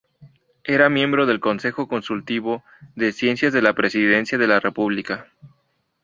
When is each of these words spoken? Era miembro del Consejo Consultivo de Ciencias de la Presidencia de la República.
Era 0.63 0.89
miembro 0.89 1.27
del 1.27 1.39
Consejo 1.39 1.87
Consultivo 1.87 2.63
de 2.95 3.11
Ciencias 3.11 3.53
de 3.53 3.61
la 3.61 3.73
Presidencia 3.75 4.39
de 4.39 4.47
la 4.47 4.59
República. 4.59 5.27